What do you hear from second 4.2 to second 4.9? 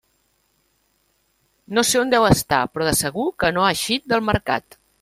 Mercat.